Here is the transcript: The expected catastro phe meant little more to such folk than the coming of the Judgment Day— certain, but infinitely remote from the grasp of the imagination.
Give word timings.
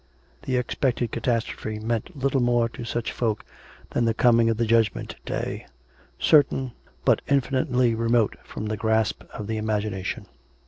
The 0.41 0.57
expected 0.57 1.11
catastro 1.11 1.55
phe 1.59 1.77
meant 1.79 2.17
little 2.19 2.41
more 2.41 2.67
to 2.69 2.83
such 2.83 3.11
folk 3.11 3.45
than 3.91 4.03
the 4.05 4.15
coming 4.15 4.49
of 4.49 4.57
the 4.57 4.65
Judgment 4.65 5.15
Day— 5.27 5.67
certain, 6.19 6.71
but 7.05 7.21
infinitely 7.27 7.93
remote 7.93 8.35
from 8.43 8.65
the 8.65 8.77
grasp 8.77 9.23
of 9.31 9.45
the 9.45 9.57
imagination. 9.57 10.25